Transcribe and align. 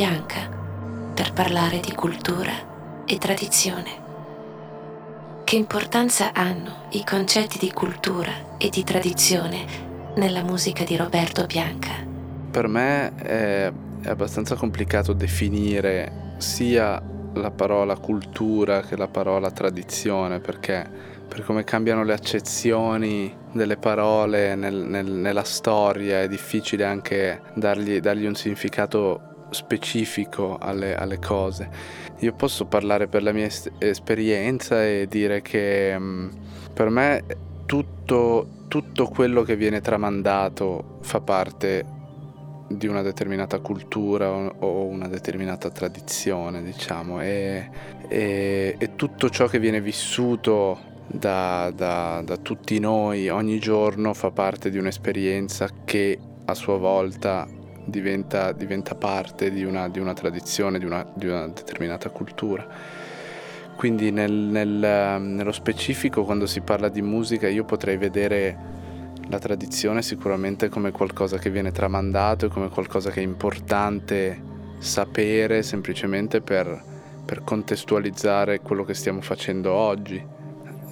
Bianca 0.00 0.48
per 1.12 1.34
parlare 1.34 1.78
di 1.78 1.92
cultura 1.92 3.04
e 3.04 3.18
tradizione. 3.18 3.90
Che 5.44 5.56
importanza 5.56 6.32
hanno 6.32 6.86
i 6.92 7.04
concetti 7.04 7.58
di 7.58 7.70
cultura 7.70 8.56
e 8.56 8.70
di 8.70 8.82
tradizione 8.82 9.66
nella 10.16 10.42
musica 10.42 10.84
di 10.84 10.96
Roberto 10.96 11.44
Bianca? 11.44 11.90
Per 12.50 12.66
me 12.66 13.14
è, 13.16 13.70
è 14.00 14.08
abbastanza 14.08 14.54
complicato 14.54 15.12
definire 15.12 16.32
sia 16.38 16.98
la 17.34 17.50
parola 17.50 17.98
cultura 17.98 18.80
che 18.80 18.96
la 18.96 19.08
parola 19.08 19.50
tradizione 19.50 20.40
perché 20.40 21.18
per 21.28 21.44
come 21.44 21.62
cambiano 21.62 22.04
le 22.04 22.14
accezioni 22.14 23.36
delle 23.52 23.76
parole 23.76 24.54
nel, 24.54 24.76
nel, 24.76 25.10
nella 25.10 25.44
storia, 25.44 26.22
è 26.22 26.28
difficile 26.28 26.86
anche 26.86 27.42
dargli, 27.52 28.00
dargli 28.00 28.24
un 28.24 28.34
significato 28.34 29.28
specifico 29.50 30.58
alle, 30.58 30.94
alle, 30.94 31.18
cose. 31.18 31.68
Io 32.18 32.32
posso 32.32 32.66
parlare 32.66 33.06
per 33.08 33.22
la 33.22 33.32
mia 33.32 33.46
es- 33.46 33.70
esperienza 33.78 34.84
e 34.84 35.06
dire 35.08 35.42
che 35.42 35.94
um, 35.96 36.30
per 36.72 36.88
me 36.88 37.24
tutto, 37.66 38.64
tutto 38.68 39.06
quello 39.06 39.42
che 39.42 39.56
viene 39.56 39.80
tramandato 39.80 40.98
fa 41.02 41.20
parte 41.20 41.98
di 42.68 42.86
una 42.86 43.02
determinata 43.02 43.58
cultura 43.58 44.30
o 44.30 44.84
una 44.84 45.08
determinata 45.08 45.70
tradizione, 45.70 46.62
diciamo, 46.62 47.20
e, 47.20 47.68
e, 48.08 48.76
e 48.78 48.94
tutto 48.94 49.28
ciò 49.28 49.46
che 49.48 49.58
viene 49.58 49.80
vissuto 49.80 50.78
da, 51.06 51.72
da, 51.74 52.22
da 52.24 52.36
tutti 52.36 52.78
noi 52.78 53.28
ogni 53.28 53.58
giorno 53.58 54.14
fa 54.14 54.30
parte 54.30 54.70
di 54.70 54.78
un'esperienza 54.78 55.68
che 55.84 56.16
a 56.44 56.54
sua 56.54 56.76
volta 56.76 57.48
diventa, 57.90 58.52
diventa 58.52 58.94
parte 58.94 59.50
di 59.50 59.64
una, 59.64 59.88
di 59.88 59.98
una 59.98 60.14
tradizione, 60.14 60.78
di 60.78 60.84
una, 60.84 61.06
di 61.14 61.26
una, 61.26 61.46
determinata 61.48 62.08
cultura. 62.10 62.66
Quindi 63.76 64.10
nel, 64.10 64.32
nel, 64.32 65.20
nello 65.20 65.52
specifico 65.52 66.24
quando 66.24 66.46
si 66.46 66.60
parla 66.60 66.88
di 66.88 67.02
musica 67.02 67.48
io 67.48 67.64
potrei 67.64 67.96
vedere 67.96 68.78
la 69.28 69.38
tradizione 69.38 70.02
sicuramente 70.02 70.68
come 70.68 70.90
qualcosa 70.90 71.38
che 71.38 71.50
viene 71.50 71.72
tramandato 71.72 72.46
e 72.46 72.48
come 72.48 72.68
qualcosa 72.68 73.10
che 73.10 73.20
è 73.20 73.24
importante 73.24 74.48
sapere 74.78 75.62
semplicemente 75.62 76.40
per, 76.40 76.82
per 77.24 77.42
contestualizzare 77.42 78.60
quello 78.60 78.84
che 78.84 78.94
stiamo 78.94 79.20
facendo 79.20 79.72
oggi 79.72 80.38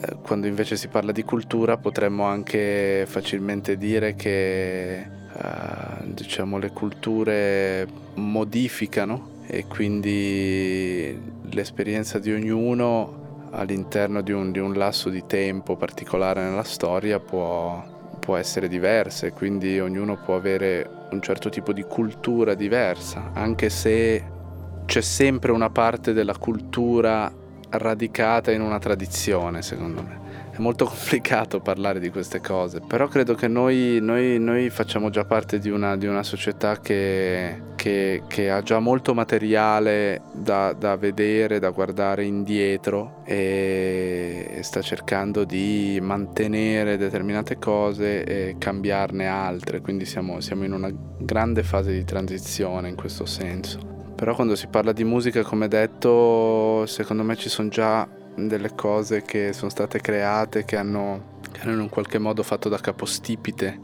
eh, 0.00 0.16
quando 0.22 0.46
invece 0.46 0.76
si 0.76 0.86
parla 0.86 1.10
di 1.10 1.24
cultura 1.24 1.76
potremmo 1.76 2.24
anche 2.24 3.04
facilmente 3.08 3.76
dire 3.76 4.14
che 4.14 5.04
uh, 5.42 6.05
diciamo, 6.12 6.58
le 6.58 6.70
culture 6.72 7.86
modificano 8.14 9.36
e 9.47 9.67
quindi 9.67 11.19
l'esperienza 11.50 12.19
di 12.19 12.33
ognuno 12.33 13.48
all'interno 13.50 14.20
di 14.20 14.33
un, 14.33 14.53
di 14.53 14.59
un 14.59 14.75
lasso 14.75 15.09
di 15.09 15.25
tempo 15.27 15.77
particolare 15.77 16.42
nella 16.42 16.64
storia 16.64 17.19
può, 17.19 17.83
può 18.19 18.36
essere 18.36 18.69
diversa 18.69 19.27
e 19.27 19.33
quindi 19.33 19.81
ognuno 19.81 20.19
può 20.22 20.36
avere 20.36 20.89
un 21.11 21.22
certo 21.22 21.48
tipo 21.48 21.72
di 21.72 21.83
cultura 21.84 22.55
diversa, 22.55 23.31
anche 23.33 23.70
se 23.70 24.36
c'è 24.84 25.00
sempre 25.00 25.53
una 25.53 25.70
parte 25.70 26.12
della 26.12 26.36
cultura 26.36 27.33
radicata 27.70 28.50
in 28.50 28.61
una 28.61 28.78
tradizione, 28.78 29.62
secondo 29.62 30.03
me. 30.03 30.27
È 30.58 30.60
molto 30.60 30.86
complicato 30.86 31.60
parlare 31.60 32.00
di 32.00 32.10
queste 32.10 32.41
cose, 32.41 32.80
però 32.84 33.06
credo 33.06 33.36
che 33.36 33.46
noi, 33.46 34.00
noi, 34.02 34.41
noi 34.41 34.70
facciamo 34.70 35.08
già 35.08 35.24
parte 35.24 35.60
di 35.60 35.70
una, 35.70 35.96
di 35.96 36.08
una 36.08 36.24
società 36.24 36.80
che, 36.80 37.62
che, 37.76 38.24
che, 38.26 38.50
ha 38.50 38.60
già 38.62 38.80
molto 38.80 39.14
materiale 39.14 40.22
da, 40.32 40.72
da, 40.72 40.97
vedere, 40.97 41.60
da 41.60 41.70
guardare 41.70 42.24
indietro 42.24 43.22
e, 43.24 44.48
e 44.50 44.62
sta 44.64 44.82
cercando 44.82 45.44
di 45.44 46.00
mantenere 46.02 46.97
determinate 46.97 47.58
cose 47.58 48.24
e 48.24 48.56
cambiarne 48.58 49.28
altre, 49.28 49.80
quindi 49.80 50.06
siamo, 50.06 50.41
siamo 50.41 50.64
in 50.64 50.72
una 50.72 50.91
grande 50.92 51.62
fase 51.62 51.92
di 51.92 52.02
transizione 52.02 52.88
in 52.88 52.97
questo 52.97 53.26
senso. 53.26 53.78
Però 54.16 54.34
quando 54.34 54.56
si 54.56 54.66
parla 54.66 54.91
di 54.91 55.04
musica, 55.04 55.44
come 55.44 55.68
detto, 55.68 56.84
secondo 56.86 57.22
me 57.22 57.36
ci 57.36 57.48
sono 57.48 57.68
già 57.68 58.08
delle 58.47 58.75
cose 58.75 59.22
che 59.22 59.53
sono 59.53 59.71
state 59.71 60.00
create 60.00 60.65
che 60.65 60.76
hanno, 60.76 61.41
che 61.50 61.60
hanno 61.62 61.82
in 61.82 61.88
qualche 61.88 62.19
modo 62.19 62.43
fatto 62.43 62.69
da 62.69 62.78
capostipite 62.78 63.81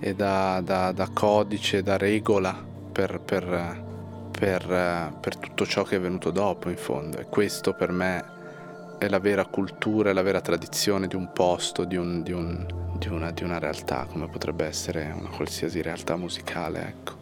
e 0.00 0.14
da, 0.14 0.60
da, 0.64 0.92
da 0.92 1.08
codice, 1.12 1.82
da 1.82 1.96
regola 1.96 2.64
per, 2.92 3.20
per, 3.20 3.84
per, 4.30 5.12
per 5.20 5.36
tutto 5.36 5.66
ciò 5.66 5.82
che 5.82 5.96
è 5.96 6.00
venuto 6.00 6.30
dopo 6.30 6.70
in 6.70 6.76
fondo. 6.76 7.18
E 7.18 7.26
questo 7.26 7.74
per 7.74 7.90
me 7.90 8.36
è 8.98 9.08
la 9.08 9.18
vera 9.20 9.46
cultura, 9.46 10.10
è 10.10 10.12
la 10.12 10.22
vera 10.22 10.40
tradizione 10.40 11.06
di 11.06 11.16
un 11.16 11.32
posto, 11.32 11.84
di, 11.84 11.96
un, 11.96 12.22
di, 12.22 12.32
un, 12.32 12.66
di, 12.96 13.08
una, 13.08 13.30
di 13.30 13.44
una 13.44 13.58
realtà, 13.58 14.06
come 14.10 14.28
potrebbe 14.28 14.64
essere 14.66 15.14
una 15.16 15.28
qualsiasi 15.28 15.82
realtà 15.82 16.16
musicale. 16.16 16.86
Ecco. 16.86 17.16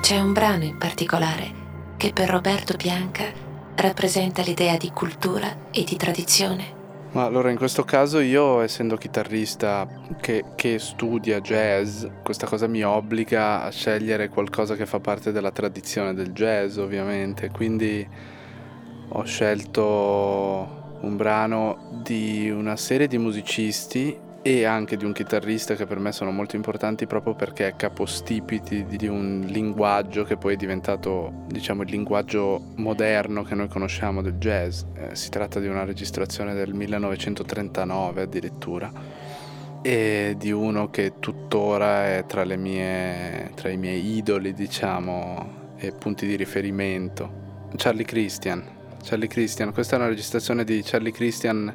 C'è 0.00 0.18
un 0.20 0.32
brano 0.32 0.64
in 0.64 0.76
particolare 0.76 1.62
che 1.96 2.12
per 2.12 2.28
Roberto 2.28 2.76
Bianca 2.76 3.43
rappresenta 3.76 4.42
l'idea 4.42 4.76
di 4.76 4.90
cultura 4.90 5.68
e 5.70 5.84
di 5.84 5.96
tradizione. 5.96 6.82
Ma 7.12 7.24
allora 7.24 7.50
in 7.50 7.56
questo 7.56 7.84
caso 7.84 8.18
io, 8.18 8.60
essendo 8.60 8.96
chitarrista 8.96 9.86
che, 10.20 10.44
che, 10.56 10.80
studia 10.80 11.40
jazz, 11.40 12.04
questa 12.24 12.46
cosa 12.46 12.66
mi 12.66 12.82
obbliga 12.82 13.62
a 13.62 13.70
scegliere 13.70 14.28
qualcosa 14.28 14.74
che 14.74 14.84
fa 14.84 14.98
parte 14.98 15.30
della 15.30 15.52
tradizione 15.52 16.12
del 16.12 16.32
jazz, 16.32 16.76
ovviamente. 16.76 17.50
Quindi 17.50 18.04
ho 19.08 19.22
scelto 19.22 20.98
un 21.02 21.16
brano 21.16 22.00
di 22.02 22.50
una 22.50 22.74
serie 22.74 23.06
di 23.06 23.18
musicisti 23.18 24.18
e 24.46 24.64
anche 24.64 24.98
di 24.98 25.06
un 25.06 25.14
chitarrista 25.14 25.74
che 25.74 25.86
per 25.86 25.98
me 25.98 26.12
sono 26.12 26.30
molto 26.30 26.54
importanti 26.54 27.06
proprio 27.06 27.34
perché 27.34 27.68
è 27.68 27.76
capostipiti 27.76 28.84
di 28.84 29.06
un 29.06 29.46
linguaggio 29.48 30.24
che 30.24 30.36
poi 30.36 30.52
è 30.52 30.56
diventato 30.56 31.46
diciamo 31.46 31.80
il 31.80 31.88
linguaggio 31.88 32.60
moderno 32.74 33.42
che 33.42 33.54
noi 33.54 33.68
conosciamo 33.68 34.20
del 34.20 34.34
jazz. 34.34 34.82
Eh, 34.96 35.16
si 35.16 35.30
tratta 35.30 35.60
di 35.60 35.66
una 35.66 35.84
registrazione 35.84 36.52
del 36.52 36.74
1939 36.74 38.20
addirittura 38.20 38.92
e 39.80 40.34
di 40.36 40.50
uno 40.50 40.90
che 40.90 41.14
tuttora 41.20 42.14
è 42.14 42.26
tra, 42.26 42.44
mie, 42.44 43.50
tra 43.54 43.70
i 43.70 43.78
miei 43.78 44.16
idoli 44.16 44.52
diciamo 44.52 45.72
e 45.78 45.92
punti 45.92 46.26
di 46.26 46.36
riferimento. 46.36 47.68
Charlie 47.76 48.04
Christian. 48.04 48.62
Charlie 49.02 49.28
Christian, 49.28 49.72
questa 49.72 49.96
è 49.96 49.98
una 49.98 50.08
registrazione 50.08 50.64
di 50.64 50.82
Charlie 50.84 51.12
Christian 51.12 51.74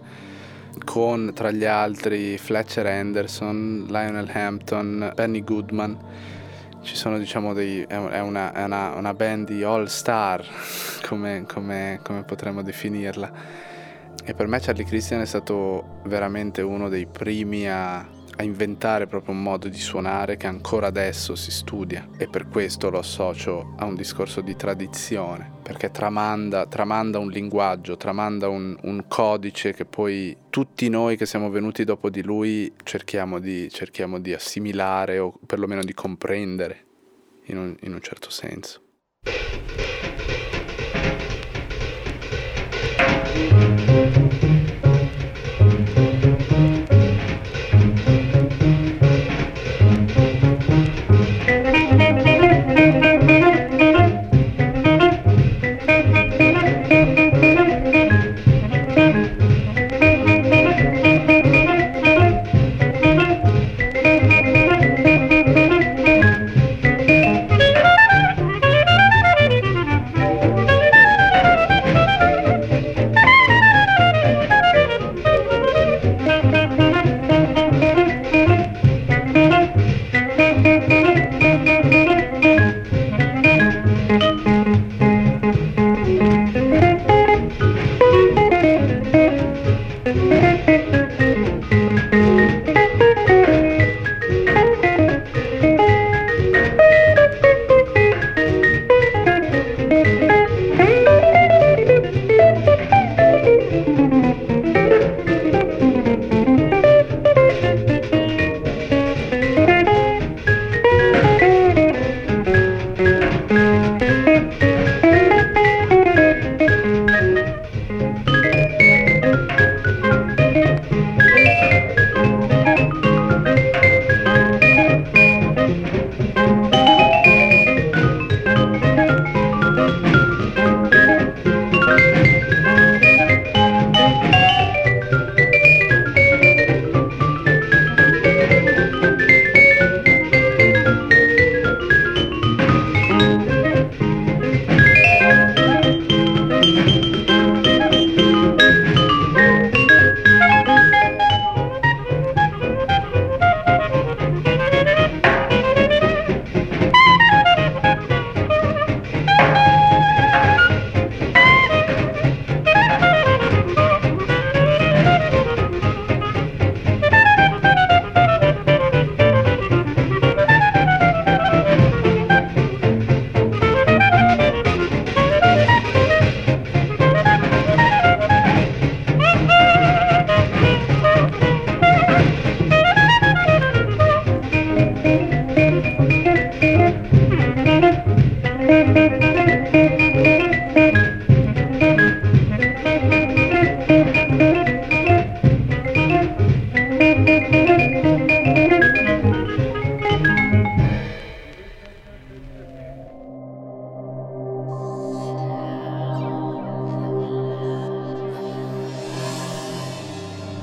con 0.84 1.32
tra 1.34 1.52
gli 1.52 1.66
altri 1.66 2.38
Fletcher 2.38 2.86
Henderson, 2.86 3.86
Lionel 3.88 4.30
Hampton, 4.34 5.12
Benny 5.16 5.44
Goodman. 5.44 5.98
Ci 6.82 6.96
sono 6.96 7.18
diciamo 7.18 7.54
dei, 7.54 7.82
è, 7.82 7.96
una, 8.20 8.54
è 8.54 8.64
una, 8.64 8.96
una, 8.96 9.14
band 9.14 9.48
di 9.48 9.64
all 9.64 9.86
star 9.86 10.46
come, 11.08 11.46
come, 11.48 12.00
come 12.04 12.24
potremmo 12.24 12.62
definirla. 12.62 13.32
E 14.24 14.34
per 14.34 14.48
me 14.48 14.60
Charlie 14.60 14.86
Christian 14.86 15.22
è 15.22 15.26
stato 15.26 16.02
veramente 16.06 16.62
uno 16.62 16.90
dei 16.90 17.06
primi 17.06 17.70
a 17.70 18.08
a 18.40 18.44
inventare 18.44 19.06
proprio 19.06 19.36
un 19.36 19.44
modo 19.44 19.68
di 19.68 19.78
suonare 19.78 20.38
che 20.38 20.48
ancora 20.48 20.88
adesso 20.88 21.36
si 21.36 21.52
studia 21.52 22.08
e 22.18 22.30
per 22.30 22.48
questo 22.48 22.90
lo 22.90 23.00
associo 23.00 23.74
a 23.78 23.84
un 23.84 23.96
discorso 23.96 24.40
di 24.40 24.56
tradizione, 24.56 25.52
perché 25.62 25.92
tramanda, 25.92 26.66
tramanda 26.66 27.20
un 27.20 27.30
linguaggio, 27.30 27.98
tramanda 27.98 28.48
un, 28.48 28.78
un, 28.84 29.04
codice 29.10 29.74
che 29.74 29.84
poi 29.84 30.38
tutti 30.50 30.88
noi 30.88 31.18
che 31.18 31.26
siamo 31.26 31.50
venuti 31.50 31.84
dopo 31.84 32.10
di 32.10 32.24
lui 32.24 32.72
cerchiamo 32.84 33.40
di, 33.40 33.70
cerchiamo 33.70 34.20
di 34.20 34.34
assimilare 34.34 35.20
o 35.20 35.38
perlomeno 35.46 35.84
di 35.84 35.94
comprendere 35.94 36.86
in 37.48 37.58
un, 37.58 37.76
in 37.82 37.94
un 37.94 38.02
certo 38.02 38.30
senso. 38.30 38.84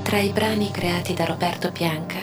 Tra 0.02 0.24
i 0.24 0.30
brani 0.30 0.70
creati 0.70 1.14
da 1.14 1.24
Roberto 1.24 1.70
Bianca, 1.70 2.20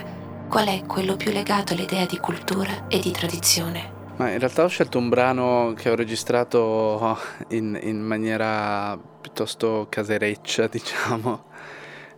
qual 0.49 0.67
è 0.67 0.83
quello 0.85 1.15
più 1.15 1.31
legato 1.31 1.73
all'idea 1.73 2.05
di 2.05 2.17
cultura 2.17 2.87
e 2.87 2.99
di 2.99 3.11
tradizione? 3.11 4.02
Ma 4.15 4.29
in 4.29 4.37
realtà 4.37 4.63
ho 4.63 4.67
scelto 4.67 4.99
un 4.99 5.09
brano 5.09 5.73
che 5.75 5.89
ho 5.89 5.95
registrato 5.95 7.17
in, 7.49 7.79
in 7.81 7.99
maniera 7.99 8.95
piuttosto 8.95 9.87
casereccia, 9.89 10.67
diciamo, 10.71 11.45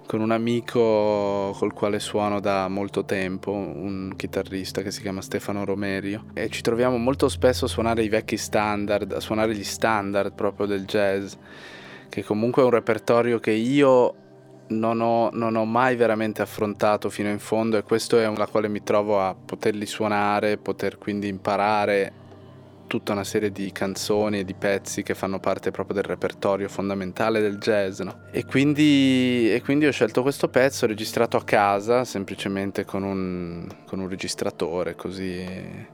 con 0.05 0.19
un 0.19 0.31
amico 0.31 1.55
col 1.57 1.73
quale 1.73 1.99
suono 1.99 2.41
da 2.41 2.67
molto 2.67 3.05
tempo, 3.05 3.51
un 3.51 4.13
chitarrista 4.17 4.81
che 4.81 4.91
si 4.91 5.01
chiama 5.01 5.21
Stefano 5.21 5.63
Romerio. 5.63 6.25
E 6.33 6.49
ci 6.49 6.61
troviamo 6.61 6.97
molto 6.97 7.29
spesso 7.29 7.63
a 7.65 7.69
suonare 7.69 8.03
i 8.03 8.09
vecchi 8.09 8.35
standard, 8.35 9.13
a 9.13 9.21
suonare 9.21 9.55
gli 9.55 9.63
standard 9.63 10.33
proprio 10.33 10.67
del 10.67 10.83
jazz, 10.83 11.33
che 12.09 12.23
comunque 12.23 12.61
è 12.61 12.65
un 12.65 12.71
repertorio 12.71 13.39
che 13.39 13.51
io 13.51 14.15
non 14.67 15.01
ho, 15.01 15.29
non 15.31 15.55
ho, 15.55 15.65
mai 15.65 15.95
veramente 15.95 16.41
affrontato 16.41 17.09
fino 17.09 17.29
in 17.29 17.39
fondo 17.39 17.77
e 17.77 17.83
questo 17.83 18.19
è 18.19 18.35
la 18.35 18.47
quale 18.47 18.67
mi 18.67 18.83
trovo 18.83 19.21
a 19.21 19.35
poterli 19.35 19.85
suonare, 19.85 20.57
poter 20.57 20.97
quindi 20.97 21.27
imparare 21.27 22.23
tutta 22.87 23.13
una 23.13 23.23
serie 23.23 23.51
di 23.51 23.71
canzoni 23.71 24.39
e 24.39 24.45
di 24.45 24.53
pezzi 24.53 25.03
che 25.03 25.15
fanno 25.15 25.39
parte 25.39 25.71
proprio 25.71 25.95
del 25.95 26.05
repertorio 26.05 26.69
fondamentale 26.69 27.41
del 27.41 27.57
jazz. 27.57 27.99
No? 27.99 28.21
E, 28.31 28.45
quindi, 28.45 29.51
e, 29.51 29.61
quindi, 29.63 29.85
ho 29.85 29.91
scelto 29.91 30.21
questo 30.21 30.47
pezzo 30.49 30.85
registrato 30.85 31.37
a 31.37 31.43
casa, 31.43 32.03
semplicemente 32.03 32.85
con 32.85 33.03
un, 33.03 33.67
con 33.85 33.99
un 33.99 34.07
registratore, 34.07 34.95
così 34.95 35.93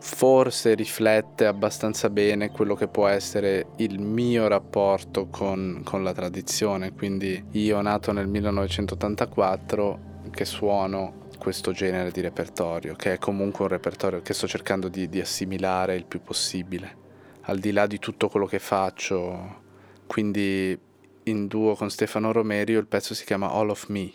forse 0.00 0.74
riflette 0.74 1.46
abbastanza 1.46 2.08
bene 2.10 2.50
quello 2.50 2.74
che 2.74 2.88
può 2.88 3.06
essere 3.06 3.68
il 3.76 4.00
mio 4.00 4.48
rapporto 4.48 5.26
con, 5.26 5.80
con 5.84 6.02
la 6.02 6.12
tradizione. 6.12 6.92
Quindi 6.92 7.44
io 7.52 7.80
nato 7.80 8.12
nel 8.12 8.28
1984 8.28 10.06
che 10.30 10.44
suono 10.44 11.26
questo 11.38 11.72
genere 11.72 12.10
di 12.10 12.20
repertorio, 12.20 12.94
che 12.94 13.14
è 13.14 13.18
comunque 13.18 13.64
un 13.64 13.70
repertorio 13.70 14.20
che 14.20 14.34
sto 14.34 14.46
cercando 14.46 14.88
di, 14.88 15.08
di 15.08 15.20
assimilare 15.20 15.96
il 15.96 16.04
più 16.04 16.20
possibile, 16.22 16.96
al 17.42 17.58
di 17.58 17.72
là 17.72 17.86
di 17.86 17.98
tutto 17.98 18.28
quello 18.28 18.46
che 18.46 18.58
faccio. 18.58 19.66
Quindi 20.06 20.78
in 21.24 21.46
duo 21.46 21.74
con 21.74 21.90
Stefano 21.90 22.32
Romerio 22.32 22.78
il 22.78 22.86
pezzo 22.86 23.14
si 23.14 23.24
chiama 23.24 23.50
All 23.50 23.70
of 23.70 23.88
Me. 23.88 24.12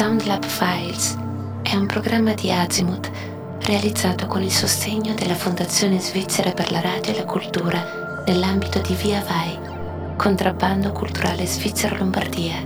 Soundlab 0.00 0.46
Files 0.46 1.14
è 1.60 1.74
un 1.74 1.84
programma 1.84 2.32
di 2.32 2.50
Azimuth 2.50 3.10
realizzato 3.64 4.26
con 4.28 4.40
il 4.40 4.50
sostegno 4.50 5.12
della 5.12 5.34
Fondazione 5.34 6.00
Svizzera 6.00 6.52
per 6.52 6.70
la 6.70 6.80
Radio 6.80 7.12
e 7.12 7.16
la 7.18 7.26
Cultura 7.26 8.22
nell'ambito 8.24 8.80
di 8.80 8.94
Via 8.94 9.22
Vai, 9.22 9.58
contrabbando 10.16 10.92
culturale 10.92 11.44
Svizzera 11.44 11.98
Lombardia. 11.98 12.62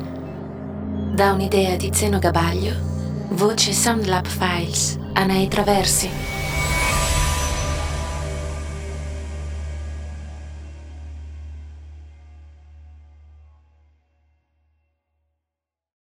Da 1.13 1.33
un'idea 1.33 1.75
di 1.75 1.91
Zeno 1.93 2.21
Gabaglio, 2.21 2.73
voce 3.31 3.73
Soundlab 3.73 4.27
Files, 4.27 4.97
Anei 5.15 5.49
Traversi. 5.49 6.44